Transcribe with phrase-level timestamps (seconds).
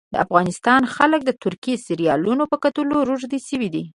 [0.13, 3.83] د افغانستان خلک د ترکي سیریالونو په کتلو روږدي سوي دي